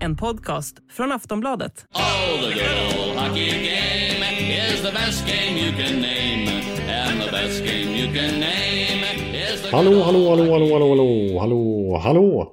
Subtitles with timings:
[0.00, 1.86] En podcast från Aftonbladet.
[1.94, 4.24] Oh, the good old hockey game
[4.72, 6.50] is the best game you can name.
[6.90, 9.04] And the best game you can name
[9.54, 12.52] is the Hallå, hallå, hallå, hallå, hallå, hallå, hallå, hallå!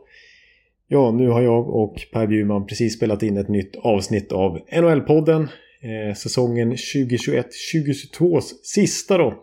[0.87, 5.41] Ja, nu har jag och Per Bjurman precis spelat in ett nytt avsnitt av NHL-podden.
[5.81, 9.33] Eh, säsongen 2021-2022 sista då.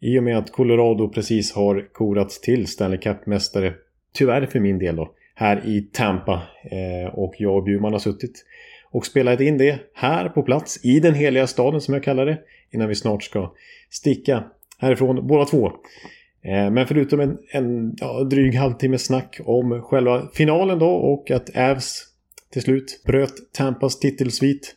[0.00, 3.74] I och med att Colorado precis har korats till Stanley Cup-mästare.
[4.14, 5.12] Tyvärr för min del då.
[5.34, 6.42] Här i Tampa.
[6.64, 8.44] Eh, och jag och Bjurman har suttit
[8.90, 12.38] och spelat in det här på plats i den heliga staden som jag kallar det.
[12.70, 13.52] Innan vi snart ska
[13.90, 14.44] sticka
[14.78, 15.66] härifrån båda två.
[16.42, 21.56] Eh, men förutom en, en ja, dryg halvtimme snack om själva finalen då och att
[21.56, 22.06] Avs
[22.52, 24.76] till slut bröt Tampas titelsvit.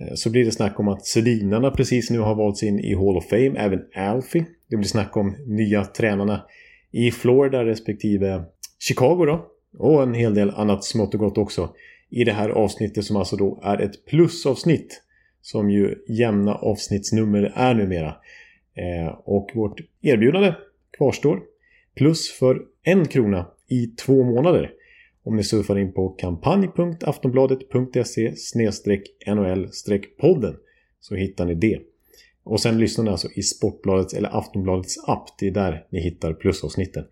[0.00, 3.16] Eh, så blir det snack om att Sedinarna precis nu har valts in i Hall
[3.16, 4.46] of Fame, även Alfie.
[4.70, 6.46] Det blir snack om nya tränarna
[6.92, 8.44] i Florida respektive
[8.78, 9.46] Chicago då.
[9.78, 11.74] Och en hel del annat smått och gott också.
[12.10, 15.00] I det här avsnittet som alltså då är ett plusavsnitt.
[15.40, 18.08] Som ju jämna avsnittsnummer är numera.
[18.76, 20.54] Eh, och vårt erbjudande
[20.96, 21.40] kvarstår.
[21.94, 24.70] Plus för en krona i två månader.
[25.24, 28.34] Om ni surfar in på kampanj.aftonbladet.se
[29.26, 30.56] nol-podden
[31.00, 31.80] så hittar ni det.
[32.44, 35.38] Och sen lyssnar ni alltså i Sportbladets eller Aftonbladets app.
[35.38, 37.04] Det är där ni hittar plusavsnitten.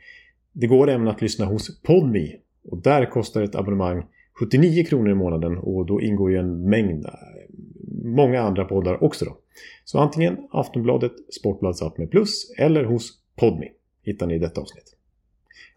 [0.53, 2.37] Det går även att lyssna hos Podme.
[2.69, 4.05] Och där kostar ett abonnemang
[4.41, 7.11] 79 kronor i månaden och då ingår ju en mängd, eh,
[8.05, 9.39] många andra poddar också då.
[9.85, 13.69] Så antingen Aftonbladet, Sportbladets app med plus eller hos Podme
[14.03, 14.92] hittar ni i detta avsnitt.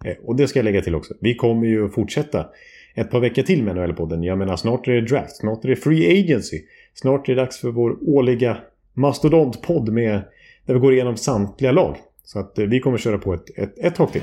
[0.06, 1.14] Eh, och det ska jag lägga till också.
[1.22, 2.48] Vi kommer ju fortsätta
[2.96, 4.24] ett par veckor till med NHL-podden.
[4.24, 6.62] Jag menar snart är det draft, snart är det free agency.
[6.94, 8.58] Snart är det dags för vår årliga
[8.94, 10.22] mastodontpodd med
[10.66, 11.98] där vi går igenom samtliga lag.
[12.24, 14.22] Så att eh, vi kommer köra på ett, ett, ett tag till.